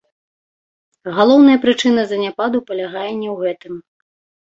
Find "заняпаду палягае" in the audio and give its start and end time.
2.15-3.07